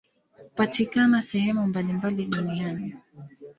[0.43, 2.95] Hupatikana sehemu mbalimbali duniani.